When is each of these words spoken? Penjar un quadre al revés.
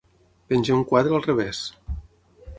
Penjar 0.53 0.77
un 0.77 0.81
quadre 0.93 1.15
al 1.19 1.23
revés. 1.27 1.63